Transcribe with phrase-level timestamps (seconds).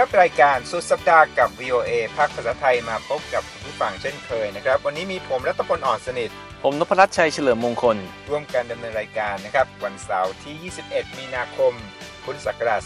[0.00, 6.30] ครับรายการสุดสัปดาห์กับ VOA ภาคภาษาไทยมาพบกับคุณผู้ฟังเช่นเคยนะครับ วันนี้มีผมรัตพลอ่อนสนิท
[6.62, 7.96] ผมนพรัตน์ชัยเฉลิมมงคล
[8.30, 11.72] ร่วมกันดำเนินรายการนะครับ วันเสาร์ที่ 21 มีนาคม
[12.24, 12.80] พุทธศักราช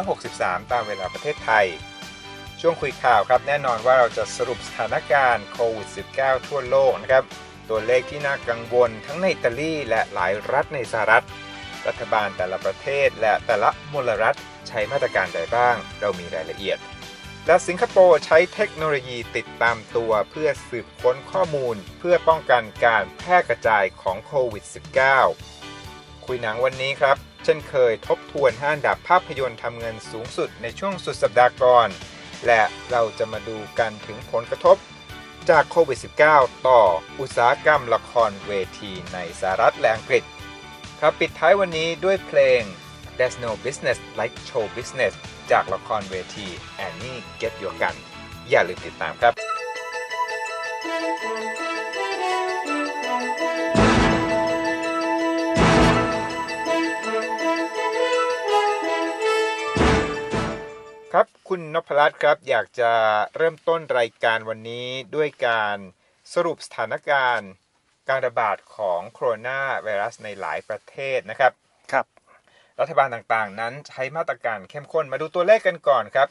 [0.00, 1.66] 2563 ตามเวลาประเทศไทย
[2.60, 5.88] ช่วงคุยข่าวครับ แน่นอนว่าเราจะสรุปสถานการณ์โควิด
[6.18, 7.24] -19 ทั่วโลกนะครับ
[7.70, 11.24] ตัวเลขที่น่ากังวลทั้งในอิตาลีและหลายรัฐในสหรัฐ
[11.86, 16.78] รัฐบาลแต่ละประเทศและแต่ละมลรัฐใช้มาตรการใดบ้าง เรามีรายละเอียด
[17.46, 24.64] และสิงคโปร์ใช้เทคโนโลยีติดตามตัวเพื่อสืบค้นข้อมูล เพื่อป้องกันการแพร่กระจายของโควิด
[25.44, 31.88] -19 คุยหนังวันนี้ครับ เช่นเคยทบทวนห้านดับภาพยนตร์ทำเงินสูงสุดในช่วงสุดสัปดาห์ก่อน
[32.46, 34.76] และเราจะมาดูกันถึงผลกระทบ
[35.50, 35.98] จากโควิด
[36.30, 36.80] -19 ต่อ
[37.20, 40.24] อุตสาหกรรมละครเวทีในสหรัฐและอังกฤษ
[41.00, 42.62] ครับปิดท้ายวันนี้ด้วยเพลง
[43.18, 45.12] There's no business like show business
[45.50, 46.46] จากละครเวที
[46.86, 47.96] Annie Get Your Gun
[48.50, 49.32] อย่าลืมติดตามครับ
[61.12, 62.92] ครับคุณนพรัตน์ครับ อยากจะ
[63.36, 65.78] เริ่มต้นรายการวันนี้ด้วยการ
[66.34, 67.50] สรุปสถานการณ์
[68.08, 71.52] การระบาดของโคโรนาไวรัสในหลายประเทศนะครับ
[72.78, 76.28] รับรัฐบาลต่างๆ นั้นใช้มาตรการเข้มข้นมาดูตัวเลขกันก่อนครับ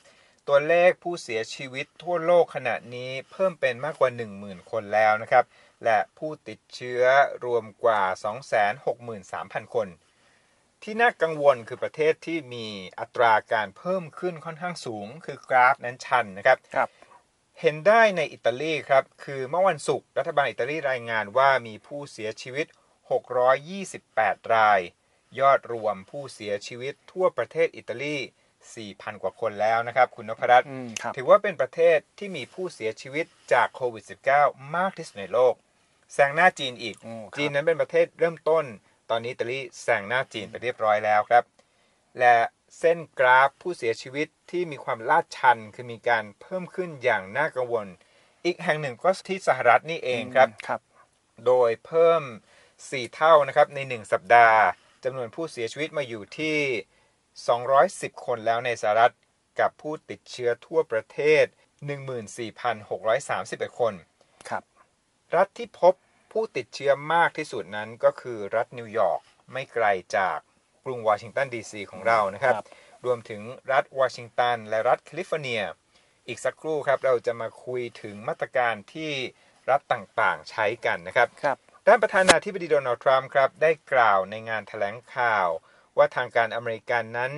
[0.47, 4.09] ตัวเลขผู้เสียชีวิตทั่วโลกขณะนี้เพิ่มเป็นมากกว่า
[4.41, 5.45] 10,000 คนแล้วนะครับ
[5.83, 7.03] และผู้ติดเชื้อ
[7.45, 8.01] รวมกว่า
[8.69, 9.87] 263,000 คน
[10.83, 12.67] ที่น่ากังวลคือประเทศที่มี
[12.99, 16.89] อัตราการเพิ่มขึ้นค่อนข้างสูง คือกราฟนั้นชันนะครับครับ
[17.61, 22.67] เห็นได้ในอิตาลีครับ คือเมื่อวันศุกร์รัฐบาลอิตาลีรายงานว่ามีผู้เสียชีวิต
[23.61, 24.79] 628 ราย
[25.39, 28.17] ยอดรวมผู้เสียชีวิตทั่วประเทศอิตาลี
[28.65, 34.03] 4,000 กว่าคนแล้วนะครับ คุณนพรัตน์อืมครับถือว่าเป็นประเทศที่มีผู้เสียชีวิตจากโควิด
[34.35, 35.53] -19 มากที่สุดในโลก
[36.13, 38.65] แซงหน้าจีนอีกโอ้ครับจีนนั้นเป็นประเทศเริ่มต้น
[39.09, 41.43] ตอนนี้อิตาลีแซงหน้าจีนไปเรียบร้อยแล้วครับ
[42.19, 42.35] และ
[42.79, 47.87] เส้นกราฟผู้เสียชีวิตที่มีความลาดชันคือมีการเพิ่มขึ้นอย่างน่ากังวล
[48.45, 50.81] อีกแห่งหนึ่งก็ที่สหรัฐนี่เองครับครับ
[51.45, 52.21] โดยเพิ่ม
[52.69, 54.59] 4 เท่านะครับใน 1 สัปดาห์
[55.03, 56.57] จำนวนผู้เสียชีวิตมาอยู่ที่
[57.39, 59.13] 210 คนแล้วในสหรัฐ
[59.59, 61.45] กับผู้ติดเชื้อทั่วประเทศ
[62.61, 63.93] 14,631 คน
[64.49, 64.63] ครับ
[65.35, 65.93] รัฐที่พบ
[66.31, 69.21] ผู้ติดเชื้อมากที่สุดนั้นก็คือรัฐนิวยอร์ก
[69.51, 69.85] ไม่ไกล
[70.17, 70.37] จาก
[70.85, 72.65] กรุงวอชิงตันดีซีของเรานะครับครับ
[73.05, 75.61] รวมถึงรัฐวอชิงตัน และรัฐแคลิฟอร์เนีย
[76.27, 79.11] อีกสักครู่ครับ เราจะมาคุยถึงมาตรการที่
[79.69, 85.47] รัฐต่างๆใช้กันนะครับครับ ด้านประธานาธิบดีโดนัลด์ทรัมป์ครับได้กล่าวในงานแถลงข่าว
[85.97, 87.31] ว่าทางการอเมริกันนั้น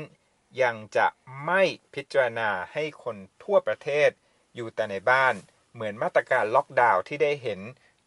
[0.61, 1.07] ยังจะ
[1.45, 1.61] ไม่
[1.93, 4.09] พิจารณาให้คนทั่วประเทศ
[4.55, 5.35] อยู่แต่ในบ้าน
[5.73, 7.59] เหมือนมาตรการล็อกดาวน์ที่ได้เห็น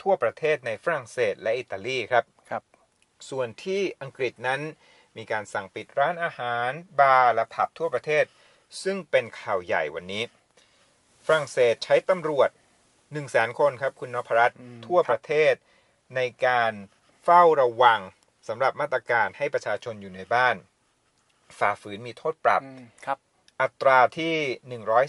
[0.03, 2.63] ทั่วประเทศในฝรั่งเศสและอิตาลีครับครับ
[3.31, 4.61] ส่วนที่อังกฤษนั้น
[5.17, 6.71] มีการสั่งปิดร้านอาหาร
[7.01, 8.25] บาร์และผับทั่วประเทศ
[8.83, 10.25] ซึ่งเป็นข่าวใหญ่วันนี้
[11.25, 12.51] ฝรั่งเศสใช้ตำรวจ
[12.87, 15.55] 1 0 0 0 0แสนคนครับคุณนพรัตน์อืมทั่วประเทศ
[16.17, 16.73] ในการ
[17.25, 18.01] เฝ้าระวัง
[18.49, 20.57] สำหรับมาตรการให้ประชาชนอยู่ในบ้าน
[21.59, 23.19] ฝ่าฝืนมีโทษปรับอืมครับ
[23.63, 24.35] อัตราที่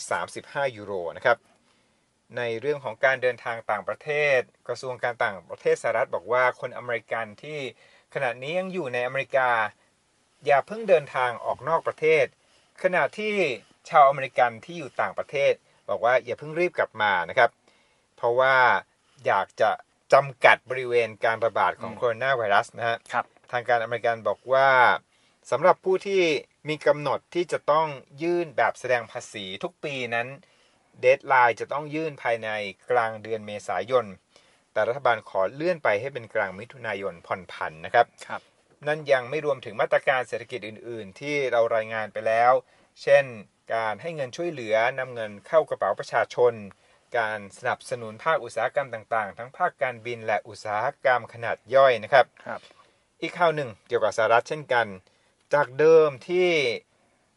[0.06, 1.38] 135 ยูโรนะครับ
[2.38, 7.60] ในเรื่องของการเดินทางต่างประเทศ กระทรวงการต่างประเทศสหรัฐบอกว่าคนอเมริกันที่
[8.14, 9.50] ขณะนี้ยังอยู่ในอเมริกา
[10.46, 12.26] อย่าเพิ่งเดินทางออกนอกประเทศ
[12.84, 13.36] ขณะที่
[13.90, 15.54] ชาวอเมริกันที่อยู่ต่างประเทศ
[15.90, 17.50] บอกว่าอย่าเพิ่งรีบกลับมานะครับ
[18.16, 18.56] เพราะว่า
[19.26, 19.72] อยากจะ
[20.14, 24.70] จำกัดบริเวณการระบาดของอืมโคโรนาไวรัสนะฮะครับทางการอเมริกันบอกว่า
[25.52, 26.22] สำหรับผู้ที่
[26.70, 27.88] มีกำหนดที่จะต้อง
[28.24, 30.28] ยื่นแบบแสดงภาษีทุกปีนั้น
[31.02, 32.50] deadline จะต้องยื่นภายใน
[32.90, 34.06] กลางเดือนเมษายน
[34.74, 38.42] แต่รัฐบาลขอเลื่อนไปให้เป็นกลางมิถุนายนผ่อนผันนะครับครับ
[38.88, 42.52] นั่นยังไม่รวมถึงมาตรการเศรษฐกิจอื่น ๆ ที่เรารายงานไปแล้ว
[43.04, 43.26] เช่น
[43.74, 46.54] การให้เงินช่วยเหลือนำเงินเข้ากระเป๋าประชาชน
[47.18, 52.62] การสนับสนุนภาคอุตสาหกรรมต่างๆ ทั้งภาคการบินและอุตสาหกรรมขนาดย่อยนะครับครับ
[53.22, 54.88] อีกข่าวหนึ่งเกี่ยวกับสหรัฐเช่นกัน
[55.54, 56.50] จากเดิมที่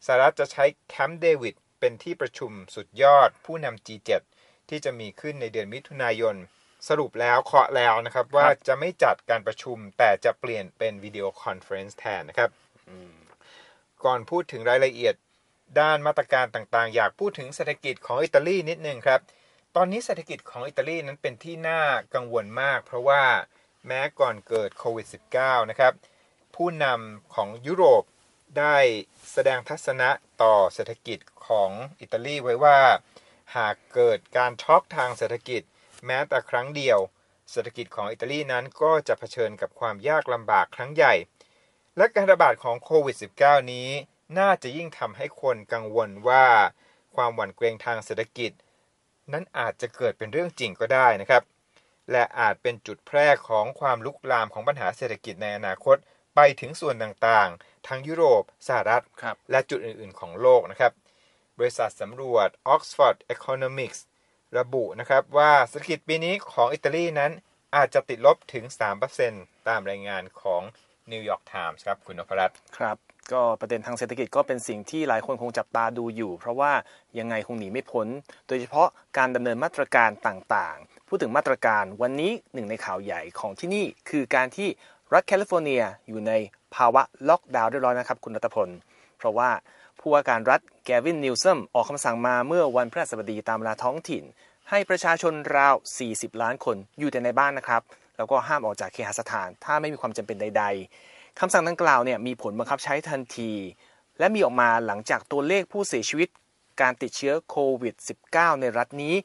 [0.05, 4.21] สหรัฐจะใช้แคมป์เดวิดเป็นที่ประชุมสุดยอดผู้นำ G7
[4.69, 6.35] ที่จะมีขึ้นในเดือนมิถุนายน
[6.87, 12.49] สรุปแล้วเคาะแล้วนะครับว่าจะไม่จัดการประชุมแต่จะเปลี่ยนเป็น video conference แทนนะครับ
[12.89, 13.13] อืม
[14.03, 15.15] ก่อนพูดถึงรายละเอียด
[15.79, 19.21] ด้านมาตรการต่างๆ อยากพูดถึงเศรษฐกิจของอิตาลีนิดนึงครับ
[19.77, 21.81] ตอนนี้เศรษฐกิจของอิตาลีนั้นเป็นที่น่า
[22.13, 23.23] กังวลมาก เพราะว่า
[23.87, 25.93] แม้ก่อนเกิดโควิด -19 นะครับ
[26.55, 28.03] ผู้นำของยุโรป
[28.59, 28.77] ได้
[29.31, 30.09] แสดงทัศนะ
[30.41, 32.79] ต่อเศรษฐกิจของอิตาลีไว้ว่า
[33.55, 35.61] หากเกิดการช็อกทางเศรษฐกิจ
[36.05, 36.99] แม้แต่ครั้งเดียว
[37.51, 41.13] เศรษฐกิจของอิตาลีนั้นก็จะเผชิญกับความยากลำบากครั้งใหญ่
[41.97, 43.89] และการระบาดของโควิด -19 นี้
[44.39, 46.47] น่าจะยิ่งทำให้คนกังวลว่า
[47.15, 48.51] ความหวั่นเกรงทางเศรษฐกิจ
[49.31, 51.43] นั้นอาจจะเกิดเป็นเรื่องจริงก็ได้นะครับ
[52.11, 55.97] และอาจเป็นจุดแพร่ของความลุกลามของปัญหาเศรษฐกิจในอนาคต
[56.35, 60.93] ไปถึงส่วนต่างๆ ทั้งยุโรปสหรัฐครับและจุดอื่นๆ ของโลกนะครับ
[61.57, 63.99] บริษัทสำรวจ Oxford Economics
[64.57, 67.31] ระบุนะครับว่าเศรษฐกิจปีนี้ของอิตาลีนั้น
[67.75, 68.65] อาจจะติดลบถึง
[69.17, 70.61] 3%ตามรายงานของ
[71.11, 76.71] New York Times ครับ คุณนพรัตน์ครับ ก็ประเด็นทางเศรษฐกิจก็เป็นสิ่งที่หลายคนคงจับตาดูอยู่ เพราะว่า
[77.19, 78.07] ยังไงคงหนีไม่พ้น
[78.47, 78.87] โดยเฉพาะ
[79.17, 84.67] การดำเนินมาตรการต่างๆ พูดถึงมาตรการวันนี้หนึ่งในข่าวใหญ่ของที่นี่คือการที่
[85.13, 86.31] รัฐแคลิฟอร์เนียอยู่ใน
[86.75, 88.69] ภาวะล็อกดาวน์เรียบร้อยนะครับคุณรัตพล
[89.17, 89.49] เพราะว่า
[89.99, 94.23] ผู้ว่าการรัฐแกวินนิวซัมออกคำสั่งมาเมื่อวันพฤหัสบดีตามเวลาท้องถิ่น
[94.69, 95.75] ให้ประชาชนราว
[96.07, 97.81] 40 ล้านคนอยู่แต่ในบ้านนะครับ
[98.17, 103.51] แล้วก็ห้ามออกจากเคหสถาน ถ้าไม่มีความจำเป็นใดๆ คำสั่งดังกล่าวเนี่ยมีผลบังคับใช้ทันที
[104.19, 106.29] และมีออกมาหลังจากตัวเลขผู้เสียชีวิต
[106.81, 107.95] การติดเชื้อโควิด
[108.29, 109.15] -19 ในรัฐนี้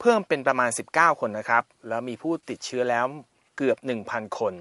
[0.00, 3.04] เพิ่มเป็นประมาณ 19 คนนะครับ แล้วมีผู้ติดเชื้อแล้ว
[3.56, 4.54] เกือบ 1,000 คน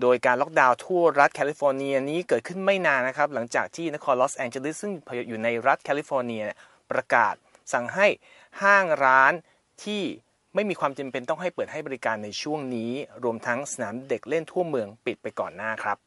[0.00, 4.92] โดยการล็อกดาวน์ทั่วรัฐแคลิฟอร์เนียนี้เกิดขึ้นไม่นานนะครับ หลังจากที่นครลอสแองเจลิสซึ่ง
[5.28, 6.44] อยู่ในรัฐแคลิฟอร์เนีย
[6.90, 7.34] ประกาศ
[7.72, 8.06] สั่งให้
[8.62, 9.32] ห้างร้าน
[9.84, 10.02] ที่
[10.54, 12.90] ไม่มีความจำเป็นต้องให้เปิดให้บริการในช่วงนี้
[13.24, 15.98] รวมทั้งสนามเด็กเล่นทั่วเมืองปิดไปก่อนหน้าครับ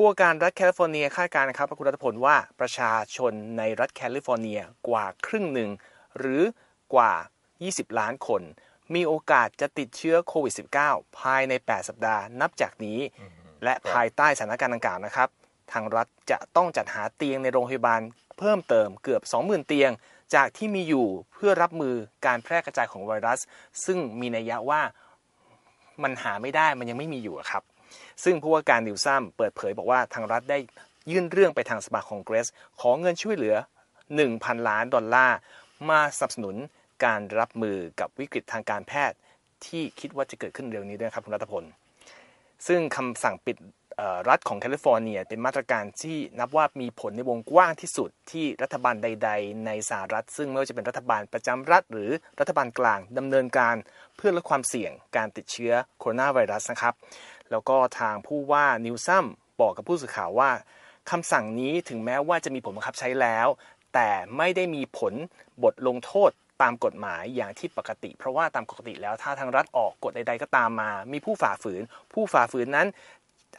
[0.00, 5.70] ผู้ว่าการรัฐแคลิฟอร์เนียคาดการณ์นะครับคุณรัฐพลว่าประชาชนในรัฐแคลิฟอร์เนียกว่าครึ่งหนึ่ง
[6.18, 6.42] หรือ
[6.94, 7.12] กว่า
[7.56, 8.42] 20 ล้านคน
[8.94, 10.54] มีโอกาสจะติดเชื้อโควิด
[10.86, 12.98] -19 ภายใน 8 สัปดาห์นับจากนี้
[13.64, 15.28] และภายใต้สถานการณ์ดังกล่าวนะครับ
[15.72, 18.00] ทางรัฐจะต้องจัดหาเตียงในโรงพยาบาล
[18.38, 19.90] เพิ่มเติมเกือบ 20,000 เตียง
[20.34, 21.94] จากที่มีอยู่เพื่อรับมือ
[22.26, 23.40] การแพร่กระจายของไวรัส
[23.84, 24.80] ซึ่งมีนัยยะว่า
[26.02, 27.64] มันหาไม่ได้มันยังไม่มีอยู่อะครับ
[28.24, 30.58] ซึ่งผู้ว่าการนิวซัมเปิดเผยบอกว่าทางรัฐได้
[31.10, 32.48] ยื่นเรื่องไปทางสภาคองเกรส
[32.80, 33.54] ขอเงินช่วยเหลือ
[34.12, 35.36] 1,000 ล้านดอลลาร์
[35.90, 36.56] มาสนับสนุน
[37.04, 39.16] การรับมือกับวิกฤตทางการแพทย์
[39.66, 41.64] ที่คิดว่าจะเกิดขึ้นเร็วนี้ด้วยครับคุณรัตพล
[42.66, 43.56] ซึ่งคำสั่งปิด
[44.28, 52.10] รัฐของแคลิฟอร์เนีย เป็นมาตรการที่นับว่ามีผลในวงกว้างที่สุดที่รัฐบาลใด ๆ ในสหรัฐ ซึ่งไม่ว่าจะเป็นรัฐบาลประจำรัฐ หรือ
[52.40, 53.76] รัฐบาลกลางดำเนินการ
[54.16, 56.94] เพื่อลดความเสี่ยงการติดเชื้อโคโรนาไวรัสนะครับ
[57.50, 59.26] แล้วก็ทางผู้ว่านิวซัม
[59.60, 60.50] บอกกับผู้สื่อข่าวว่า
[61.10, 63.48] คำสั่งนี้ถึงแม้ว่าจะมีผลบังคับใช้แล้ว
[63.94, 65.14] แต่ไม่ได้มีผล
[65.62, 66.30] บทลงโทษ
[66.62, 72.86] ตามกฎหมายอย่างที่ปกติ เพราะว่าตามปกติแล้วถ้าทางรัฐออกกฎใดๆก็ตามมา มีผู้ฝ่าฝืน ผู้ฝ่าฝืนนั้น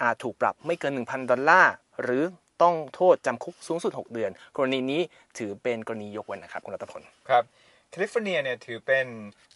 [0.02, 2.24] อาจถูกปรับไม่เกิน 1,000 ดอลลาร์ หรือ
[2.62, 5.02] ต้องโทษจำคุกสูงสุด 6 เดือน กรณีนี้
[5.38, 7.44] ถือเป็นกรณียกเว้นนะครับ คุณรัตพล ครับ
[7.90, 9.08] แคลิฟอร์เนียเนี่ยถือเป็น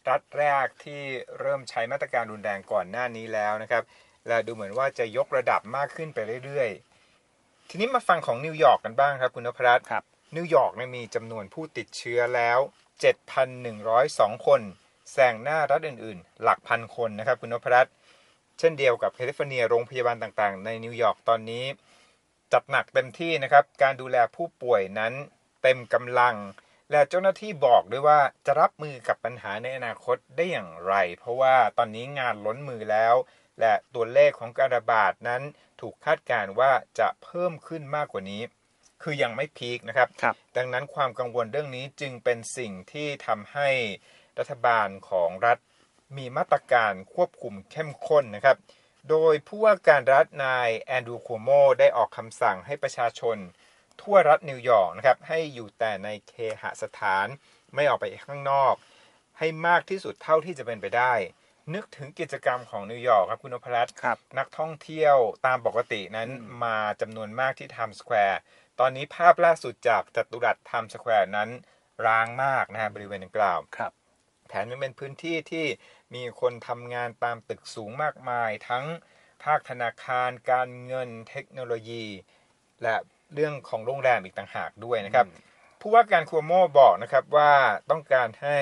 [0.10, 1.02] รัฐแรกที่
[1.40, 3.84] เริ่มใช้มาตรการรุนแรงก่อนหน้านี้แล้วนะครับ
[4.28, 10.04] และดูเหมือนว่าจะยกระดับมากขึ้นไปเรื่อยๆ ทีนี้มาฟังของนิวยอร์กกันบ้างครับคุณนพรัตน์ครับ
[10.36, 12.60] นิวยอร์กเนี่ยมีจำนวนผู้ติดเชื้อแล้ว
[13.52, 14.62] 7,102 คน
[15.12, 17.94] แซงหน้ารัฐอื่นๆ หลักพันคนนะครับคุณนพรัตน์
[18.60, 21.66] เช่นเดียวกับแคลิฟอร์เนียโรงพยาบาลต่างๆ ในนิวยอร์กตอนนี้
[22.54, 25.14] จัดหนักเต็มที่นะครับ การดูแลผู้ป่วยนั้น
[25.64, 26.36] เต็มกำลัง
[26.92, 33.16] และเจ้าหน้าที่บอกด้วยว่าจะรับมือกับปัญหาในอนาคตได้อย่างไร เพราะว่าตอนนี้งานล้นมือแล้ว
[33.60, 35.42] และตัวเลขของการระบาดนั้น
[35.82, 38.42] ถูกคาดการณ์ว่าจะเพิ่มขึ้นมากกว่านี้
[39.04, 43.70] คือยังไม่ peak นะครับครับดังนั้นความกังวลเรื่องนี้จึงเป็นสิ่งที่ทำให้
[44.40, 45.58] รัฐบาลของรัฐ
[46.18, 48.58] มีมาตรการควบคุมเข้มข้นนะครับ
[49.10, 53.38] โดยผู้ว่าการรัฐนายแอนดรูว์โคโมได้ออกคำสั่งให้ประชาชน
[54.02, 57.28] ทั่วรัฐนิวยอร์กนะครับให้อยู่แต่ในเคหสถาน
[57.74, 58.74] ไม่ออกไปข้างนอก
[59.40, 61.14] ให้มากที่สุดเท่าที่จะเป็นไปได้
[61.74, 65.16] นึกถึงกิจกรรมของนิวยอร์กครับคุณนพรัตน์ครับนักท่องเที่ยว
[65.46, 66.30] ตามปกตินั้น
[66.64, 68.40] มาจำนวนมากที่ไทม์สแควร์
[68.80, 71.50] ตอนนี้ภาพล่าสุดจากจัตุรัสไทม์สแควร์นั้น
[72.06, 73.92] ร้างมากนะฮะบริเวณดังกล่าวครับ
[74.50, 75.66] แถมยังเป็นพื้นที่ที่
[76.16, 78.86] มีคนทำงานตามตึกสูงมากมาย ทั้ง
[79.44, 82.06] ภาคธนาคาร การเงินเทคโนโลยี
[82.84, 82.96] และ
[83.34, 85.26] เรื่องของโรงแรมอีกต่างหากด้วยนะครับ
[85.82, 87.54] ผู้ว่าการคัวโมบอกนะครับว่า
[87.90, 88.60] ต้องการให้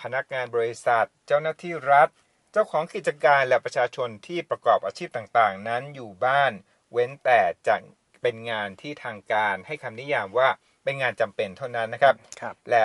[0.00, 2.08] พนักงานบริษัท เจ้าหน้าที่รัฐ
[2.52, 6.52] เจ้าของกิจการและประชาชนที่ประกอบอาชีพต่างๆ นั้นอยู่บ้าน
[6.92, 7.76] เว้นแต่จะ
[8.22, 10.48] เป็นงานที่ทางการให้คำนิยามว่า
[10.84, 12.84] เป็นงานจำเป็นเท่านั้นนะครับครับและ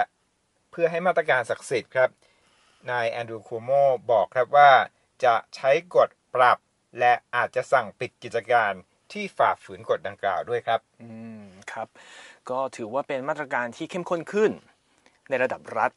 [0.71, 2.09] เพื่อให้มาตรการศักดิ์สิทธิ์ครับ
[2.91, 3.69] นายแอนดรูว์คูโม
[4.11, 4.71] บอกครับว่า
[5.23, 6.57] จะใช้กฎปรับ
[6.99, 8.71] และอาจจะสั่งปิดกิจการ
[9.11, 11.09] ที่ฝ่าฝืนกฎดังกล่าวด้วยครับ อื
[11.41, 11.87] ม ครับ
[12.49, 14.51] ก็ถือว่าเป็นมาตรการที่เข้มข้นขึ้น
[15.29, 15.91] ในระดับรัฐ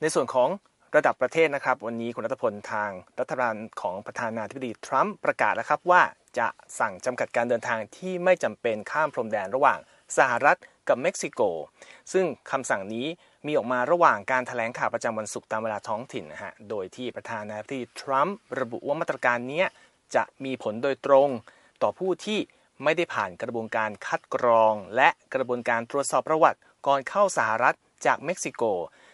[0.00, 0.48] ในส่วนของ
[0.96, 6.02] ระดับประเทศนะครับ วันนี้คุณรัฐพลทางรัฐบาลของประธานาธิบดีทรัมป์ประกาศแล้วครับว่า
[6.38, 9.78] จะสั่งจำกัดการเดินทางที่ไม่จำเป็นข้ามพรมแดนระหว่าง
[10.18, 10.58] สหรัฐ
[10.88, 11.40] กับเม็กซิโก
[12.12, 13.06] ซึ่งคำสั่งนี้
[13.46, 19.64] มีออกมาระหว่างการถแถลงข่าวประจำวันศุกร์ตามเวลาท้องถิ่นนะฮะ โดยที่ประธานาธิบดีทรัมป์ระบุว่ามาตรการนี้
[20.14, 21.28] จะมีผลโดยตรง
[21.82, 22.38] ต่อผู้ที่
[22.82, 28.62] ไม่ได้ผ่านกระบวนการคัดกรอง และกระบวนการตรวจสอบประวัติก่อนเข้าสหรัฐจากเม็กซิโก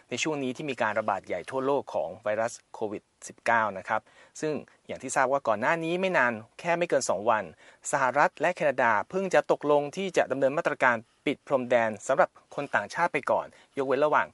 [0.09, 3.03] ในช่วงนี้ที่มีการระบาดใหญ่ทั่วโลกของไวรัสโควิด
[3.41, 4.01] -19 นะครับ
[4.41, 4.53] ซึ่ง
[4.87, 7.43] อย่างที่ทราบว่าก่อนหน้านี้ไม่นานแค่ไม่เกิน 2 วัน
[7.91, 13.45] สหรัฐและแคนาดาเพิ่งจะตกลงที่จะดำเนินมาตรการปิดพรมแดนสำหรับคนต่างชาติไปก่อน
[13.77, 14.27] ยกเว้นระหว่าง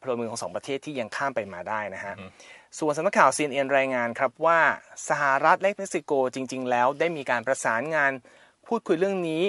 [0.00, 2.14] พลเมืองของสองประเทศที่ยังข้ามไปมาได้นะฮะ
[2.78, 4.60] ส่วนสำนักข่าว CNN รายงานครับว่า
[5.08, 8.12] สหรัฐและเม็กซิโกจริง ๆ แล้วได้มีการประสานงาน
[8.66, 9.42] พูดคุยเรื่องนี้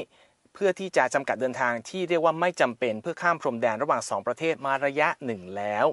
[0.53, 5.85] เพื่อที่จะจำกัดเดินทางที่เรียกว่าไม่จำเป็นเพื่อข้ามพรมแดนระหว่างสองประเทศมาระยะหนึ่งแล้ว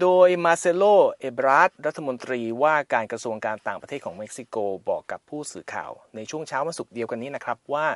[0.00, 0.84] โดยมาเซโล
[1.20, 4.56] เอบรัสรัฐมนตรีว่าการกระทรวงการต่างประเทศของเม็กซิโก
[4.88, 7.86] บอกกับผู้สื่อข่าว ในช่วงเช้าวันศุกร์เดียวกันนี้นะครับว่า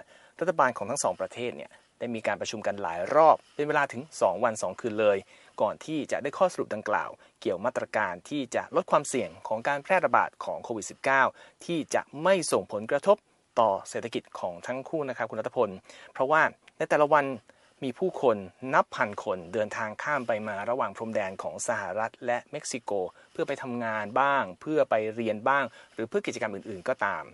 [0.41, 5.19] รัฐบาลของทั้งสองประเทศเนี่ยได้มีการประชุมกันหลายรอบ เป็นเวลาถึง 2 วัน 2 คืนเลย
[5.61, 10.87] ก่อนที่จะได้ข้อสรุปดังกล่าว เกี่ยวมาตรการที่จะลดความเสี่ยงของการแพร่ระบาดของโควิด
[11.27, 13.17] -19 ที่จะไม่ส่งผลกระทบ
[13.61, 15.71] ต่อเศรษฐกิจของทั้งคู่นะครับคุณรัตพล
[16.13, 16.43] เพราะว่า
[16.79, 17.27] ในแต่ละวัน
[17.85, 18.37] มีผู้คน
[18.75, 22.93] นับพันคนเดินทางข้ามไปมาระหว่างพรมแดนของสหรัฐและเม็กซิโก
[23.33, 27.25] เพื่อไปทำงานบ้าง เพื่อไปเรียนบ้าง หรือเพื่อกิจกรรมอื่น ๆ ก็ตาม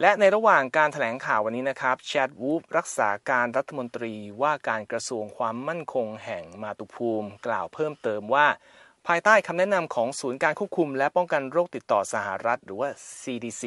[0.00, 8.46] และในระหว่างการถแถลงข่าววันนี้นะครับแชดวูฟรักษาการรัฐมนตรีว่าการกระทรวงความมั่นคงแห่งมาตุภูมิ กล่าวเพิ่มเติมว่า
[9.06, 12.88] ภายใต้คำแนะนำของศูนย์การควบคุม และป้องกันโรคติดต่อสหรัฐ หรือว่า
[13.22, 13.64] CDC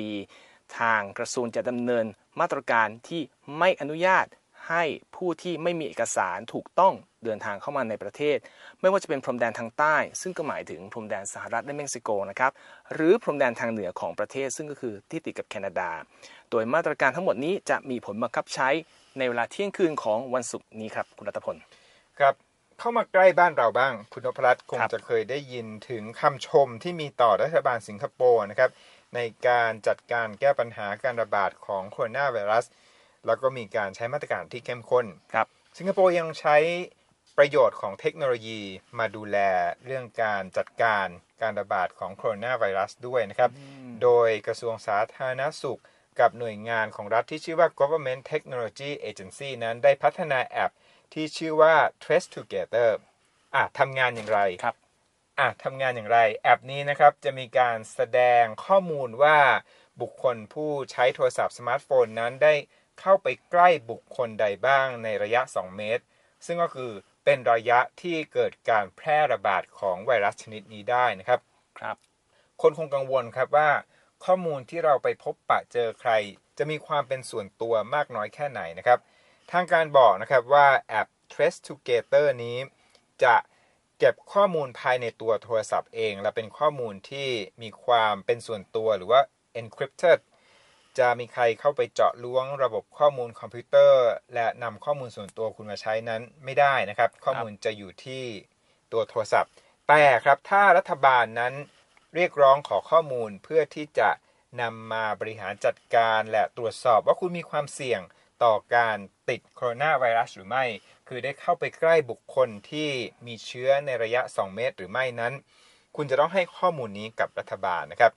[0.80, 2.06] ทางกระทรวงจะดำเนิน
[2.40, 3.22] มาตรการที่
[3.58, 4.26] ไม่อนุญาต
[4.70, 4.84] ให้
[5.16, 6.94] ผู้ที่ไม่มีเอกสารถูกต้อง
[7.26, 8.38] เดินทางเข้ามาในประเทศ
[8.82, 12.52] ไม่ว่าจะเป็นพรมแดนทางใต้ ซึ่งก็หมายถึงพรมแดนสหรัฐและเม็กซิโกนะครับ
[12.94, 15.90] หรือพรมแดนทางเหนือของประเทศ ซึ่งก็คือที่ติดกับแคนาดา
[16.52, 18.70] โดยมาตรการทั้งหมดนี้จะมีผลบังคับใช้
[19.18, 21.56] ในเวลาเที่ยงคืนของวันศุกร์นี้ครับคุณรัตพล
[22.20, 22.36] ครับ
[22.80, 28.70] เข้ามาใกล้บ้านเราบ้าง คุณนพรัตน์คงจะเคยได้ยินถึงคำชมที่มีต่อรัฐบาลสิงคโปร์นะครับ
[29.16, 32.66] ในการจัดการแก้ปัญหาการระบาดของโคโรนาไวรัส
[33.26, 36.58] แล้วก็มีการใช้มาตรการที่เข้มข้นครับสิงคโปร์ยังใช้
[37.38, 38.62] ประโยชน์ของเทคโนโลยี
[39.00, 39.38] มาดูแล
[39.86, 41.08] เรื่องการจัดการ
[41.42, 43.52] การระบาดของโคโรนาไวรัสด้วยนะครับ
[44.04, 45.82] โดยกระทรวงสาธารณสุข
[46.20, 50.72] กับหน่วยงานของรัฐที่ชื่อว่า Government Technology Agency นั้นได้พัฒนาแอป
[51.14, 52.90] ที่ชื่อว่า Trace Together
[53.56, 54.76] อะทำงานอย่างไรครับ
[55.40, 59.38] อะทำงานอย่างไร แอปนี้นะครับจะมีการแสดงข้อมูลว่า
[60.02, 62.54] บุคคลผู้ใช้โทรศัพท์สมาร์ทโฟนนั้นได้
[63.00, 66.04] เข้าไปใกล้บุคคลใดบ้างในระยะ 2 เมตร
[66.46, 66.92] ซึ่งก็คือ
[67.26, 71.40] เป็นระยะที่เกิดการแพร่ระบาดของไวรัสชนิดนี้ได้นะครับ
[71.80, 71.98] ครับ
[72.62, 73.70] คนคงกังวลครับว่า
[74.26, 76.12] ข้อมูลที่เราไปพบปะเจอใคร
[76.58, 79.00] จะมีความเป็นส่วนตัวมากน้อยแค่ไหนนะครับ
[79.52, 82.58] ทางการบอกนะครับว่าแอป Trace Together นี้
[83.24, 83.36] จะ
[84.06, 87.30] เก็บข้อมูลภายในตัวโทรศัพท์เอง และเป็นข้อมูลที่
[87.62, 89.22] มีความเป็นส่วนตัวหรือว่า
[89.60, 90.20] encrypted
[91.00, 98.24] จะมีใครเข้าไปเจาะล้วงระบบข้อมูลคอมพิวเตอร์ และนำข้อมูลส่วนตัวคุณมาใช้นั้นไม่ได้นะครับ ข้อมูลจะอยู่ที่
[98.92, 99.52] ตัวโทรศัพท์
[99.88, 101.54] แต่ครับถ้ารัฐบาลนั้น
[102.16, 104.10] เรียกร้องขอข้อมูลเพื่อที่จะ
[104.62, 108.02] นำมาบริหารจัดการและตรวจสอบว่าคุณมีความเสี่ยง
[108.44, 108.98] ต่อการ
[109.30, 110.66] ติดโคโรนาไวรัสหรือไม่
[111.08, 112.90] คือได้เข้าไปใกล้บุคคลที่
[113.28, 115.34] มีเชื้อในระยะ 2 เมตร หรือไม่นั้น
[115.96, 118.12] คุณจะต้องให้ข้อมูลนี้กับรัฐบาลนะครับ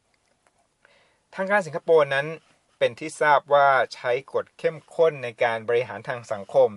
[1.35, 2.26] ทางการสิงคโปร์นั้น
[2.78, 6.69] เป็นที่ทราบว่าใช้กฎเข้มข้นในการบริหารทางสังคม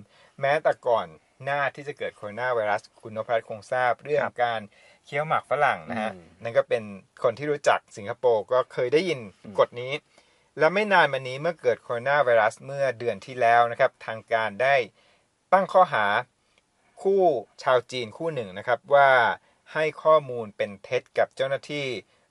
[0.42, 1.08] แม้แต่ก่อน
[1.44, 4.62] หน้าที่จะเกิดโคโรนาไวรัส คุณนพรัตน์คงทราบเรื่องการ
[5.06, 6.12] เคี้ยวหมากฝรั่งนะฮะ
[6.44, 6.84] นั่นก็เป็น
[7.24, 9.20] คนที่รู้จักสิงคโปร์ก็เคยได้ยิน
[9.60, 9.94] กฎนี้
[10.60, 14.76] และไม่นานมานี้เมื่อเกิดโคโรนาไวรัสเมื่อเดือนที่แล้วนะครับ ทางการได้
[15.54, 16.06] ตั้งข้อหา
[17.02, 17.24] คู่
[17.64, 19.10] ชาวจีนคู่หนึ่งนะครับว่า
[19.74, 21.88] ให้ข้อมูลเป็นเท็จกับเจ้าหน้าที่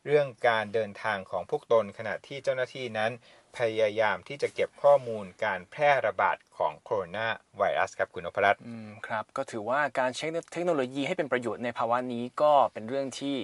[0.07, 3.13] เรื่องการเดินทางของพวกตนขณะที่เจ้าหน้าที่นั้น
[3.59, 13.37] พยายามที่จะเก็บข้อมูลการแพร่ระบาดของโคโรนาไวรัสครับคุณนพรัตน์อืมครับ ก็ถือว่าการใช้เทคโนโลยีให้เป็นประโยชน์ในภาวะนี้ก็เป็นเรื่องที่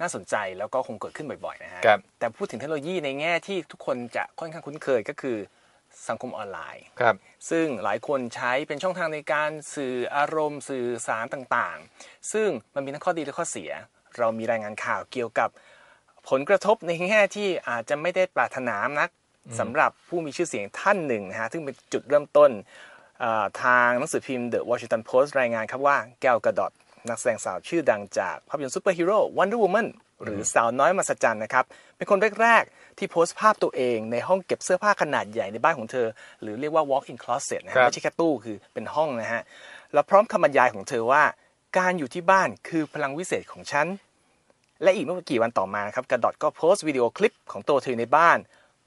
[0.00, 1.82] น่าสนใจแล้วก็คงเกิดขึ้นบ่อยๆนะฮะ
[2.18, 5.36] แต่พูดถึงเทคโนโลยีในแง่ที่ทุกคนจะค่อนข้างคุ้นเคยก็คือ
[6.08, 7.16] สังคมออนไลน์ครับ
[7.50, 13.70] ซึ่งหลายคนใช้เป็นช่องทางในการสื่ออารมณ์ สื่อสารต่างๆ ซึ่งมันมีทั้งข้อดีและข้อเสีย
[14.18, 15.48] เรามีรายงานข่าวเกี่ยวกับ
[16.28, 19.10] ผลกระทบในแง่ที่อาจจะไม่ได้ปรารถนานัก
[19.58, 22.50] สำหรับผู้มีชื่อเสียงท่านหนึ่งนะฮะซึ่งเป็นจุดเริ่มต้น
[23.22, 26.72] อ่าทางหนังสือพิมพ์ The Washington Post รายงานครับว่าแกลกระดอด
[27.08, 29.88] นักแสดงสาวชื่อดังจากภาพยนตร์ซูเปอร์ฮีโร่ Wonder Woman
[30.22, 31.64] หรือสาวน้อยมหัศจรรย์นะครับ
[31.96, 36.06] เป็นคนแรก ๆ ที่โพสต์ภาพตัวเองในห้องเก็บเสื้อผ้าขนาดใหญ่ในบ้านของเธอ
[36.42, 39.42] หรือเรียกว่า walk-in closet นะฮะครับไม่ใช่แค่ตู้คือเป็นห้องนะฮะ
[39.92, 41.22] แล้วพร้อมคำบรรยายของเธอว่า
[41.78, 43.86] การอยู่ที่บ้านคือพลังวิเศษของฉัน
[44.82, 48.38] และอีกไม่กี่วันต่อมานะครับกระดอดก็โพสต์วิดีโอคลิปของตัวเธอในบ้าน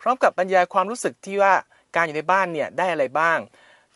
[0.02, 1.54] พร้อมกับบรรยายความรู้สึกที่ว่า
[1.96, 3.40] การอยู่ในบ้านเนี่ยได้อะไรบ้าง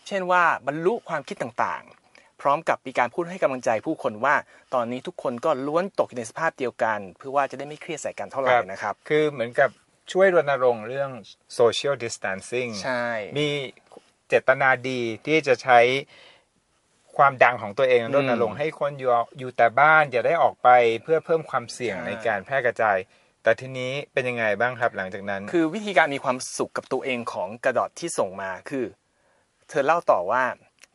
[0.08, 2.01] เช่นว่าบรรลุความคิดต่างๆ
[2.42, 4.36] พร้อมกับมีการพูดให้กำลังใจผู้คนว่า
[4.74, 9.70] ตอนนี้ทุกคนก็ล้วนตกอยู่ในสภาพเดียวกัน เพื่อว่าจะได้ไม่เครียดใส่กันเท่าไหร่นะครับ คือเหมือนกับ
[10.12, 11.12] ช่วยรณรงค์เรื่อง
[11.60, 13.06] social distancing ใช่
[13.38, 13.48] มี
[14.28, 15.80] เจตนาดีที่จะใช้
[17.18, 20.70] ความดังของตัวเองรณรงค์ให้คนอยู่อยู่แต่บ้านอย่าได้ออกไป
[21.04, 22.98] เพื่อเพิ่มความเสี่ยงใช่ในการแพร่กระจาย
[23.44, 28.86] แต่ทีนี้เป็นยังไงบ้างครับหลังจากนั้น คือวิธีการมีความสุขกับตัวเองของกระดอดที่ส่งมาคือ
[29.70, 30.44] เธอเล่าต่อว่า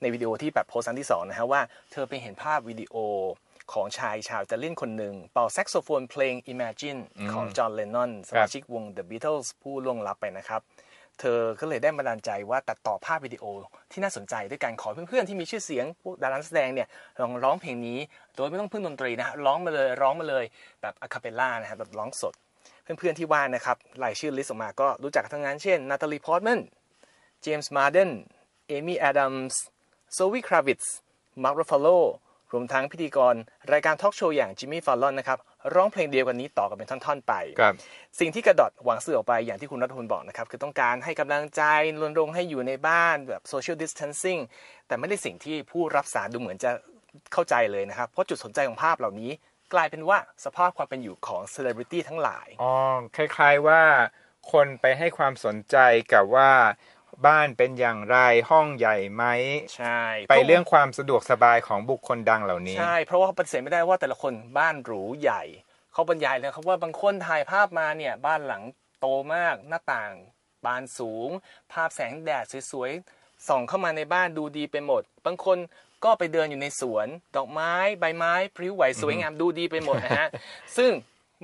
[0.01, 1.61] ในวิดีโอที่แบบโพสต์ครั้งที่สองนะฮะว่า
[1.93, 2.95] เธอไปเห็นภาพวิดีโอ
[3.73, 7.01] ของชายชาวอิตาเลียนคนหนึ่งเป่าแซกโซโฟนเพลง Imagine
[7.33, 10.61] ของจอห์นเลนนอนสมาชิกวง The Beatles ผู้ล่วงลับไปนะครับ
[11.21, 13.45] เธอก็เลยได้บันดาลใจว่าตัดต่อภาพวิดีโอ
[13.93, 16.89] ที่น่าสนใจด้วยการขอเพื่อนๆที่มีชื่อเสียงพวกดารานักแสดงเนี่ย
[17.21, 17.99] ลองร้องเพลงนี้
[18.37, 20.45] โดยไม่ต้องพึ่งดนตรีนะฮะร้องมาเลยร้องมาเลย
[20.81, 22.35] แบบอะคาเปลล่านะฮะแบบร้องสด
[22.83, 26.61] เพื่อนๆที่ว่านะครับรายชื่อ list ออกมาก็รู้จักกันทั้งนั้นเช่นนาตาลีพอร์ตแมน
[27.43, 28.11] เจมส์มาร์สเดน
[28.69, 29.63] เอมี่แอดัมส์
[30.15, 30.95] โซอี้คราวิตซ์
[31.43, 31.89] มาร์ครัฟฟาโล
[32.53, 33.35] รวมทั้งพิธีกร
[33.73, 35.39] รายการทอล์กโชว์อย่างจิมมี่ฟ allon นะครับ
[35.75, 37.75] ร้องเพลงเดียวกันนี้ต่อกันเป็นท่อนๆไปครับ
[38.21, 41.63] สิ่งที่กระดอดหวังสื่อออกไปอย่างที่คุณรัฐพลบอกนะครับ คือต้องการให้กำลังใจ
[42.01, 44.41] รณรงค์ให้อยู่ในบ้านแบบ social distancing
[44.87, 46.71] แต่ไม่ใช่สิ่งที่ผู้รับสารดูเหมือนจะ
[47.33, 49.31] เข้าใจเลยนะครับ เพราะจุดสนใจของภาพเหล่านี้
[49.75, 52.73] กลายเป็นว่าสภาพความเป็นอยู่ของ celebrity ทั้งหลายอ๋อ
[53.17, 53.83] คล้าย ๆว่า
[54.53, 55.77] คนไปให้ความสนใจ
[56.13, 56.51] กับว่า
[57.27, 58.19] บ้านเป็นอย่างไร
[58.51, 59.25] ห้องใหญ่ไหม
[59.77, 60.01] ใช่
[60.31, 65.43] ไปเรื่องความสะดวกสบายของบุคคลดังเหล่านี้ใช่เพราะว่าปฏิเสธไม่ได้ว่าแต่ละคนบ้านหรูใหญ่
[65.93, 68.63] เขาบรรยายเลยครับว่าบางคนถ่ายภาพมาเนี่ยบ้านหลัง
[69.01, 70.13] โตมากหน้าต่าง
[70.65, 71.31] บานสูง
[71.73, 75.59] ภาพแสงแดดสวยๆส่องเข้ามาในบ้านดูดีไปหมด บางคน
[76.05, 80.29] ก็ไปเดินอยู่ในสวน ดอกไม้ใบไม้พริ้วไหวสวยงามดูดีไปหมดนะฮะ
[80.77, 80.91] ซึ่ง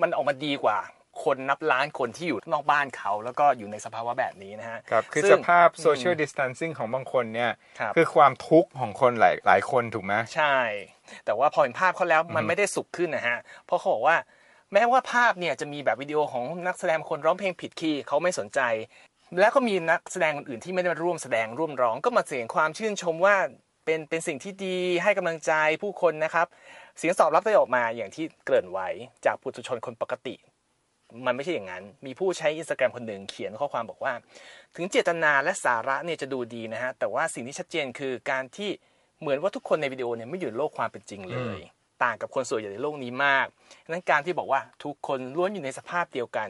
[0.00, 0.78] มันออกมาดีกว่า
[1.24, 10.56] คนนับล้านคนที่อยู่นอกบ้านเขา แล้วก็อยู่ในสภาวะแบบนี้นะฮะครับคือซึ่สงภาพ social distancing ของบางคนเนี่ยครับคือความทุกข์ของคนหลายหลายคนถูกไหมใช่
[11.24, 14.16] แต่ว่าพอเห็นภาพเขาแล้วมันไม่ได้สุขขึ้นนะฮะเพราะเขาบอกว่า
[14.72, 18.60] แม้ว่าภาพเนี่ยจะมีแบบวิดีโอของนักแสดงคนร้องเพลงผิดคีย์เขาไม่สนใจ
[19.40, 23.36] แล้วก็มีนักแสดงคนอื่นที่ไม่ได้มาร่วมแสดงร่วมร้องก็มาเสียงความชื่นชมว่า
[23.84, 26.46] เป็นเป็นสิ่งที่ดีให้กำลังใจผู้คนนะครับ
[26.98, 28.88] เสียงตอบรับได้ออกมาอย่างที่เกริ่นไว้
[29.26, 30.34] จากปุถุชนคนปกติ
[31.26, 34.12] มันไม่ใช่อย่างนั้น มีผู้ใช้อินสตาแกรมคนหนึ่งเขียนข้อความบอกว่า
[34.76, 38.70] ถึงเจตนาและสาระเนี่ยจะดูดีนะฮะ แต่ว่าสิ่งที่ชัดเจนคือการที่
[39.20, 41.60] เหมือนว่าทุกคนในวิดีโอเนี่ยไม่อยู่ในโลกความเป็นจริงเลย
[42.04, 43.46] ต่างกับคนส่วนใหญ่ในโลกนี้มาก
[43.84, 46.48] ดังนั้นการที่บอกว่าทุกคนล้วนอยู่ในสภาพเดียวกัน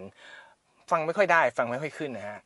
[0.91, 2.41] ฟังไม่ค่อยได้ ฟังไม่ค่อยขึ้นนะฮะ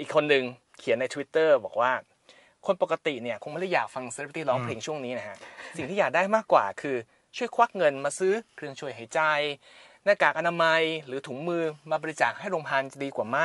[0.00, 0.44] อีกคนหนึ่ง
[0.78, 1.92] เขียนใน Twitter บอกว่า
[2.66, 5.36] คนปกติเนี่ยคงไม่ได้อยากฟังเซเลบริตี้ร้องเพลงช่วงนี้นะฮะ
[5.76, 6.96] สิ่งที่อยากได้มากกว่าคือ
[7.36, 9.20] ช่วยควักเงินมาซื้อเครื่องช่วยหายใจ
[10.08, 13.38] หน้ากากอนามัยหรือถุงมือมาบริจาคให้โรงพยาบาลจะดีกว่าไหม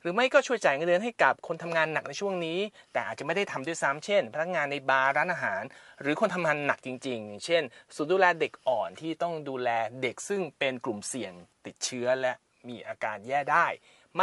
[0.00, 2.58] หรือไม่ก็ช่วยจ่ายเงินเดือนให้กับคนทำงานหนักในช่วงนี้
[2.92, 5.62] แต่อาจจะไม่ได้ทำด้วยซ้ำเช่น พนักงานในบาร์ร้านอาหาร
[6.00, 7.62] หรือคนทำงานหนักจริงๆอย่างเช่น
[7.94, 9.70] ศูนย์ดูแลเด็กอ่อนที่ต้องดูแล
[10.02, 11.32] เด็กซึ่งเป็นกลุ่มเสี่ยง
[11.66, 12.32] ติดเชื้อและ
[12.68, 13.66] มีอาการแย่ได้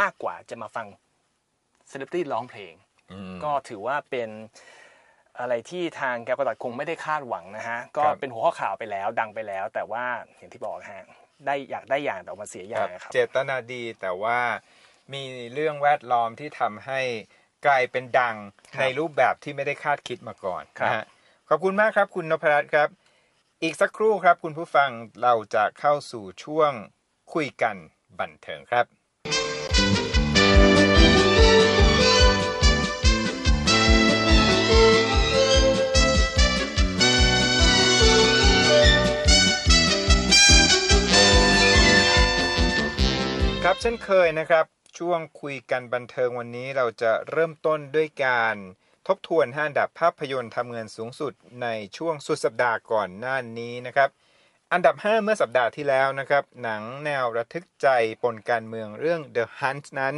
[0.00, 0.86] มากกว่าจะมาฟัง
[1.88, 2.74] เซเลบริตี้ร้องเพลง
[3.44, 4.30] ก็ถือว่าเป็น
[5.38, 10.04] อะไรที่ทางแกวกระดัดคงไม่ได้คาดหวังนะฮะ ก็ครับเป็นหัวข้อข่าวไปแล้วดังไปแล้ว แต่ว่า
[10.36, 11.04] อย่างที่บอกนะฮะ
[11.46, 14.38] ได้อยากได้อย่างแต่ออกมาเสียอย่างนะครับ เจตนาดีแต่ว่า
[15.12, 15.22] มี
[15.54, 17.00] เรื่องแวดล้อมที่ทำให้
[17.66, 18.36] กลายเป็นดัง
[18.74, 21.04] ครับในรูปแบบที่ไม่ได้คาดคิดมาก่อนครับนะฮะ
[21.48, 22.88] ขอบคุณมากครับ คุณนพรัตน์ครับ
[23.62, 24.90] อีกสักครู่ครับ คุณผู้ฟัง
[25.22, 26.72] เราจะเข้าสู่ช่วง
[27.34, 27.76] คุยกัน
[28.20, 28.86] บันเทิงครับ
[43.72, 44.66] ครับเช่นเคยนะครับ
[44.98, 48.56] ช่วงคุยกันบันเทิงวันนี้เราจะเริ่มต้นด้วยการ
[49.08, 54.08] ทบทวนห้าดับภาพยนตร์ทำเงินสูงสุดในช่วงสุดสัปดาห์ก่อนหน้านี้นะครับ
[54.72, 57.88] อันดับ 5 เมื่อสัปดาห์ที่แล้วนะครับ หนังแนวระทึกใจ
[58.22, 60.14] ปนการเมืองเรื่อง The Hunt นั้น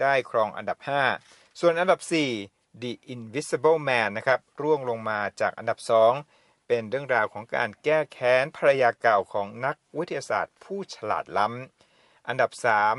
[0.00, 0.78] ได้ครองอันดับ
[1.18, 2.00] 5 ส่วนอันดับ
[2.42, 5.78] 4 The Invisible Man นะครับร่วงลงมาจากอันดับ
[6.22, 11.79] 2 เป็นเรื่องราวของการแก้แค้นภรรยาเก่าของนักวิทยาศาสตร์ผู้ฉลาดล้ำ
[12.28, 12.50] อันดับ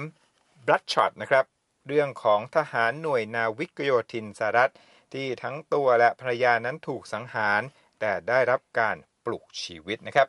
[0.08, 1.46] 3 Bloodshot นะครับ
[1.88, 4.72] เรื่องของทหารหน่วยนาวิกโยธินสหรัฐ
[5.14, 7.62] ที่ทั้งตัวและภรรยานั้นถูกสังหาร
[8.00, 10.28] แต่ได้รับการปลุกชีวิตนะครับ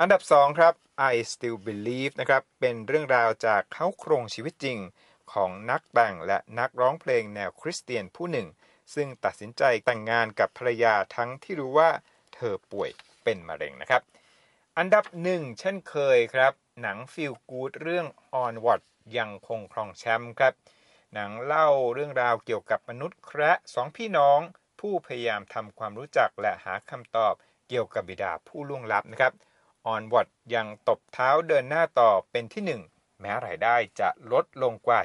[0.00, 0.74] อันดับ 2 ครับ
[1.12, 4.78] I Still Believe นะครับ เป็นเรื่องราวจากเขาโครงชีวิตจริง
[5.32, 8.48] ของนักแต่งและนักร้องเพลงแนวคริสเตียนผู้หนึ่ง
[8.94, 11.90] ซึ่งตัดสินใจแต่งงานกับภรรยาทั้งที่รู้ว่า
[12.34, 12.90] เธอป่วย
[13.24, 14.02] เป็นมะเร็งนะครับ
[14.78, 18.06] อันดับหนึ่งเช่นเคยครับ หนังฟิลกูดเรื่อง
[18.44, 18.82] Onward
[19.18, 20.54] ยังคงครองแชมป์ครับ
[21.14, 24.40] หนังเล่าเรื่องราวเกี่ยวกับมนุษย์แคระสองพี่น้อง
[24.80, 27.34] ผู้พยายามทำความรู้จักและหาคำตอบ
[27.68, 29.32] เกี่ยวกับบิดาผู้ล่วงลับนะครับ
[29.94, 32.82] Onward ยังตบเท้าเดินหน้าต่อเป็นที่หนึ่ง
[33.20, 35.00] แม้รายได้จะลดลงกว่า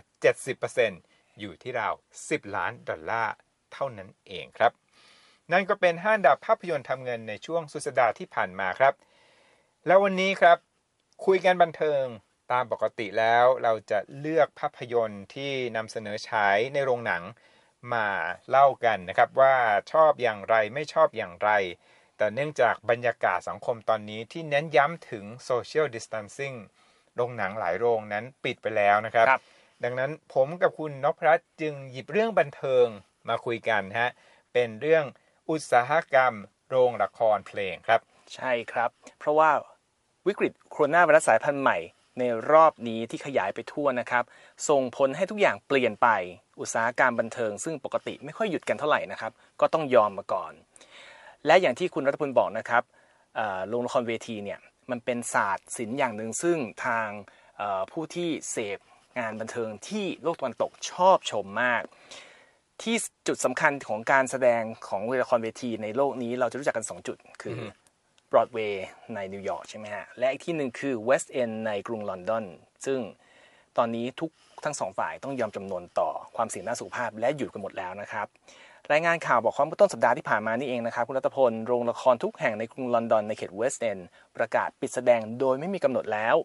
[0.67, 1.93] 70%อยู่ที่ราว
[2.25, 3.33] 10 ล้านดอลลาร์
[3.73, 4.71] เท่านั้นเองครับ
[5.51, 8.93] นั่นก็เป็นห้าดับภาพยนตร์ทำเงินในช่วงสุดสัปดาห์ที่ผ่านมาครับ
[9.85, 10.57] แล้ววันนี้ครับ
[11.27, 12.03] คุยกันบันเทิง
[12.51, 17.23] ตามปกติแล้วเราจะเลือกภาพยนตร์ที่นำเสนอฉายในโรงหนัง
[17.93, 18.07] มา
[18.49, 19.55] เล่ากันนะครับว่า
[19.91, 21.49] ชอบอย่างไรไม่ชอบอย่างไร
[22.17, 26.57] แต่เนื่องจากบรรยากาศสังคมตอนนี้ที่เน้นย้ำถึง social distancing
[27.15, 29.41] โรงหนังหลายโรงนั้นปิดไปแล้วนะครับครับ
[29.83, 32.87] ดังนั้นผมกับคุณนพรัตน์จึงหยิบเรื่องบันเทิง
[33.29, 34.09] มาคุยกันฮะ
[34.53, 35.05] เป็นเรื่อง
[35.49, 36.33] อุตสาหกรรม
[36.69, 38.01] โรงละครเพลงครับ
[38.35, 39.51] ใช่ครับ เพราะว่า
[40.27, 41.77] วิกฤตโคโรนาไวรัสสายพันธุ์ใหม่
[42.19, 44.23] ในรอบนี้ที่ขยายไปทั่วนะครับ
[44.69, 46.07] ส่งผลให้ทุกอย่างเปลี่ยนไป
[46.59, 49.31] อุตสาหกรรมบันเทิง ซึ่งปกติไม่ค่อยหยุดกันเท่าไหร่นะครับ
[49.61, 50.51] ก็ต้องยอมมาก่อน
[51.45, 52.83] และอย่างที่คุณรัฐพลบอกนะครับ
[53.67, 54.59] โรงละครเวทีเนี่ย
[54.91, 57.07] มันเป็นศาสตร์ศิลป์อย่างหนึ่งซึ่งทาง
[57.91, 58.79] ผู้ที่เสพ
[59.19, 61.81] งานบันเทิงที่โลกตะวันตกชอบชมมาก
[62.81, 62.95] ที่
[63.27, 67.61] จุดสำคัญของการแสดงของละครเวทีในโลกนี้เราจะรู้จักกัน 2 จุด คือ
[68.31, 72.45] บรอดเวย์ในนิวยอร์กใช่ไหมฮะ และอีกที่หนึ่งคือเวสต์เอนด์ในกรุงลอนดอน
[72.85, 72.99] ซึ่ง
[73.77, 74.29] ตอนนี้ทุก
[74.63, 78.27] ทั้งสองฝ่ายต้องยอมจำนนต่อความเสี่ยงด้านสุขภาพและหยุดกันหมดแล้วนะครับ
[78.91, 83.97] รายงานข่าวบอกคว่าเมื่อต้นสัปดาห์ที่ผ่านมานี่เองนะครับ คุณรัตพล โรงละครทุกแห่งในกรุงลอนดอนในเขตเวสต์เอนด์
[84.37, 86.35] ประกาศปิดแสดงโดยไม่มีกำหนดแล้ว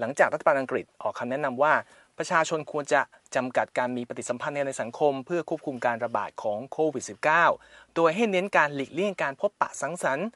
[0.00, 1.72] หลังจากรัฐบาลอังกฤษออกคำแนะนำว่า
[2.18, 3.00] ประชาชนควรจะ
[3.34, 7.04] จำกัดการมีปฏิสัมพันธ์ในสังคม เพื่อควบคุมการระบาดของโควิด
[7.50, 10.28] -19 โดยให้เน้นการหลีกเลี่ยงการพบปะสังสรรค์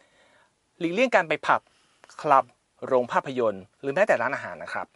[0.79, 1.61] หลีกเลี่ยงการไปผับ
[2.21, 2.45] คลับ
[2.87, 4.87] โรงภาพยนตร์ หรือแม้แต่ร้านอาหารนะครับ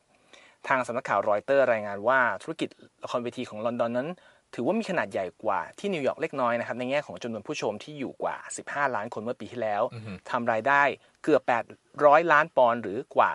[0.69, 2.69] ทางสำนักข่าวรอยเตอร์รายงานว่าธุรกิจ
[3.03, 4.09] ละครเวทีของลอนดอนนั้น
[4.55, 9.83] ถือว่ามีขนาดใหญ่กว่าที่นิวยอร์กเล็กน้อยนะครับในแง่ของจำนวนผู้ชมที่อยู่กว่า 15 ล้านคนเมื่อปีที่แล้ว
[10.31, 10.83] ทำรายได้
[11.25, 11.43] เกือบ
[11.87, 13.31] 800 ล้านปอนด์หรือ กว่า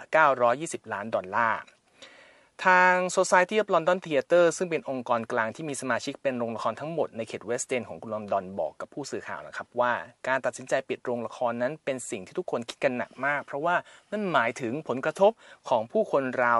[0.46, 1.60] 920 ล้านดอลลาร์
[2.66, 9.94] ทาง Society of London Theatre ซึ่งเป็นองค์กรกลางที่มีสมาชิกเป็นโรงละครทั้งหมดในเขตเวสต์เอนของกรุงลอนดอนบอกกับผู้สื่อข่าวนะครับว่า
[10.28, 13.76] การตัดสินใจปิดโรงละครนั้นเป็นสิ่งที่ทุกคนคิดกันหนักมาก เพราะว่า
[14.12, 15.32] นั่นหมายถึงผลกระทบ
[15.70, 16.60] ของผู้คนราว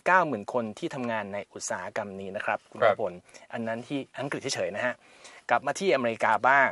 [0.00, 3.12] 290,000 คนที่ทำงานในอุตสาหกรรมนี้นะครับคุณครับพล
[3.52, 4.94] อันนั้นที่อังกฤษเฉยๆนะฮะ
[5.50, 6.70] กลับมาที่อเมริกาบ้าง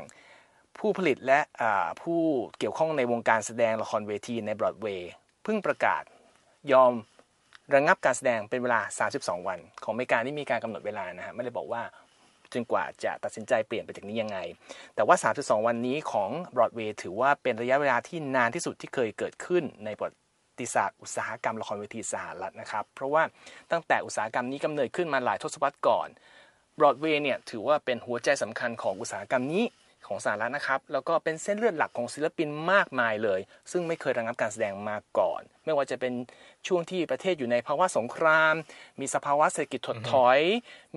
[0.78, 2.20] ผู้ผลิตและอ่าผู้
[2.58, 5.10] เกี่ยวข้องในวงการแสดงละครเวทีในบรอดเวย์
[5.44, 6.02] เพิ่งประกาศ
[6.72, 6.92] ยอม
[7.74, 8.80] ระงับการแสดงเป็นเวลา
[9.14, 11.82] 32 วัน ของอเมริกานี่มีการกำหนดเวลานะฮะไม่ได้บอกว่า
[12.52, 14.38] จนกว่าจะตัดสินใจเปลี่ยนไปจากนี้ยังไง
[14.94, 20.12] แต่ว่า 32 วันนี้ของ Broadway ถือว่าเป็นระยะเวลาที่นานที่สุดที่เคยเกิดขึ้นในประวั
[20.60, 23.22] ติศาสตร์อุตสาหกรรมละครเวทีสหรัฐนะครับ เพราะว่า
[23.70, 26.08] ตั้งแต่อุตสาหกรรมนี้กำเนิดขึ้นมาหลายทศวรรษก่อน
[26.78, 29.64] Broadway เนี่ยถือว่าเป็นหัวใจสำคัญของอุตสาหกรรมนี้
[30.06, 36.12] ของสหรัฐนะครับ แล้วก็เป็นเส้นเลือดหลักของศิลปินมากมายเลย ซึ่งไม่เคยระงับการแสดงมาก่อน ไม่ว่าจะเป็น
[36.66, 38.54] ช่วงที่ประเทศอยู่ในภาวะสงคราม
[39.00, 40.40] มีสภาวะเศรษฐกิจถดถอย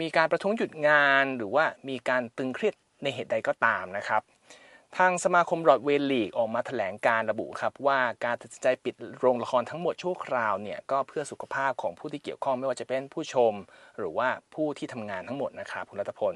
[0.02, 4.24] มีการประท้วงหยุดงาน หรือว่ามีการตึงเครียดในเหตุใดก็ตามนะครับ
[4.98, 13.54] ทางสมาคมรอดเวลีกออกมาแถลงการระบุครับว่าการตัดสินใจปิดโรงละครทั้งหมดชั่วคราวเนี่ยก็เพื่อสุขภาพของผู้ที่เกี่ยวข้องไม่ว่าจะเป็นผู้ชม
[14.00, 16.36] หรือว่าผู้ที่ทำงานทั้งหมดนะครับคุณรัตพล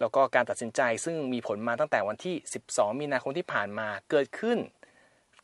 [0.00, 2.34] แล้วก็การตัดสินใจซึ่งมีผลมาตั้งแต่วันที่
[2.68, 4.58] 12 มีนาคมที่ผ่านมาเกิดขึ้น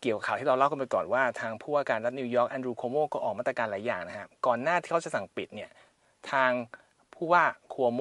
[0.00, 5.70] เกี่ยวกับข่าวที่เราเล่ากันไปก่อนว่าทางผู้ว่าการรัฐนิวยอร์กแอนดรูโคโมก็ออกมาตรการหลายอย่างนะฮะก่อนหน้าที่เขาจะสั่งปิดเนี่ย
[6.30, 6.50] ทาง
[7.14, 8.00] ผู้ว่าโคโม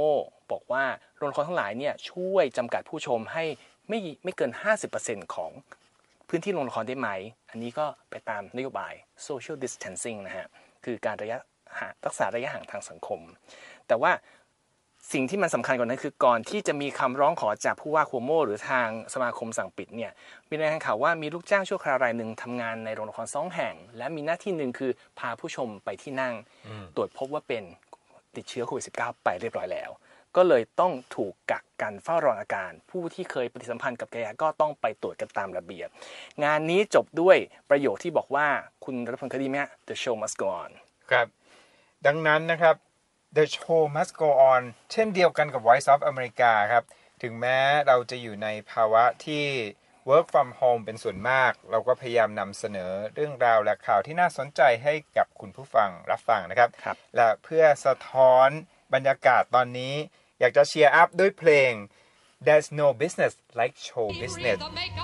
[0.51, 0.83] บอกว่า
[1.17, 3.43] โรงละครทั้งหลายเนี่ยช่วยจำกัดผู้ชมให้
[3.89, 4.51] ไม่ไม่เกิน
[4.93, 5.51] 50%ของ
[6.29, 7.09] พื้นที่โรงละครได้ไหม
[7.49, 8.93] อันนี้ก็ไปตามนโยบาย
[9.27, 10.47] social distancing นะฮะ
[10.85, 11.37] คือการระยะ
[11.79, 13.19] ห่างรักษาระยะห่างทางสังคม
[13.87, 14.11] แต่ว่า
[15.11, 20.11] สิ่งที่มันสำคัญกว่านั้นคือก่อนที่จะมีคำร้องขอจากผู้ว่าโคโมหรือทางสมาคมสั่งปิดเนี่ย
[20.49, 26.33] มีรายงานข่าวว่ามีลูกจ้างชั่วคราวรายหนึ่งทำงานในโรงละครสองแห่ง และมีหน้าที่หนึ่งคือพาผู้ชมไปที่นั่ง
[26.95, 27.63] ตรวจพบว่าเป็น
[28.35, 29.89] ติดเชื้อโควิด -19 ไปเรียบร้อยแล้ว
[30.35, 35.87] ก็เลยต้องถูกกักกันเฝ้าระวังอาการ ผู้ที่เคยปฏิสัมพันธ์กับแกก็ต้องไปตรวจกันตามระเบียบ
[36.43, 37.37] งานนี้จบด้วย
[37.69, 38.47] ประโยคที่บอกว่า
[38.85, 40.71] คุณรัฐพลคดีไหมฮะ The show must go on
[41.11, 41.27] ครับ
[42.05, 42.75] ดังนั้นนะครับ
[43.37, 46.83] The show must go on เช่นเดียวกันกับ Voice of America ครับ
[47.23, 49.45] ถึงแม้เราจะอยู่ในภาวะที่
[50.09, 58.49] work from home เป็นส่วนมาก เราก็พยายามนำเสนอเรื่องราวและข่าวที่น่าสนใจให้กับคุณผู้ฟังรับฟังนะครับครับและเพื่อสะท้อน
[58.93, 59.95] บรรยากาศตอนนี้
[60.39, 61.71] อยากจะเชียร์อัพด้วยเพลง
[62.45, 64.59] There's no business like show business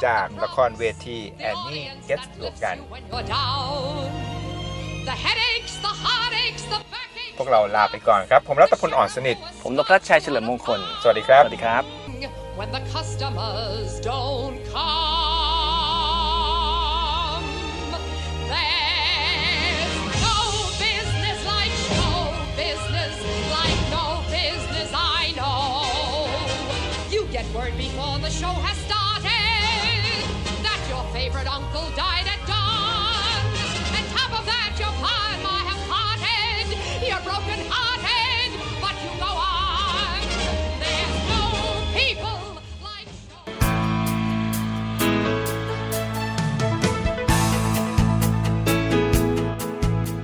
[0.06, 2.78] จากละครเวที Annie Gets Logan
[5.10, 6.99] The headaches, the heartaches, the backaches.
[7.40, 11.84] พวกเราลาไปก่อนครับ ผมรัตพลอ่อนสนิท ผมนพรัชชัยเฉลิมมงคล สวัสดีครับ สวัสดีครับ
[12.60, 14.90] When the customers don't come,
[18.52, 19.96] there's
[20.28, 20.40] no
[20.86, 22.18] business like show
[22.66, 23.16] business,
[23.58, 24.06] like no
[24.40, 26.28] business I know.
[27.16, 30.04] You get word before the show has started
[30.68, 32.19] that your favorite uncle died